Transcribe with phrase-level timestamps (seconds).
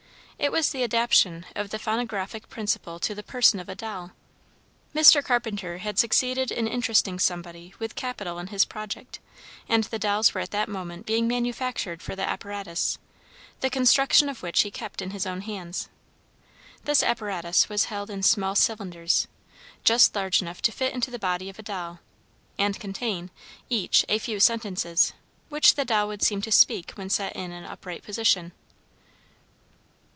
[0.43, 4.09] It was the adaptation of the phonographic principle to the person of a doll.
[4.91, 5.23] Mr.
[5.23, 9.19] Carpenter had succeeded in interesting somebody with capital in his project,
[9.69, 12.97] and the dolls were at that moment being manufactured for the apparatus,
[13.59, 15.89] the construction of which he kept in his own hands.
[16.85, 19.27] This apparatus was held in small cylinders,
[19.83, 21.99] just large enough to fit into the body of a doll
[22.57, 23.29] and contain,
[23.69, 25.13] each, a few sentences,
[25.49, 28.53] which the doll would seem to speak when set in an upright position.